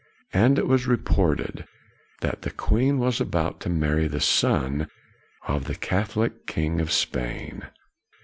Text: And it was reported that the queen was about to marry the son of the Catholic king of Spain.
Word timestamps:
And 0.33 0.57
it 0.57 0.65
was 0.65 0.87
reported 0.87 1.67
that 2.21 2.41
the 2.41 2.49
queen 2.49 2.97
was 2.97 3.21
about 3.21 3.59
to 3.61 3.69
marry 3.69 4.07
the 4.07 4.19
son 4.19 4.87
of 5.47 5.65
the 5.65 5.75
Catholic 5.75 6.47
king 6.47 6.81
of 6.81 6.91
Spain. 6.91 7.67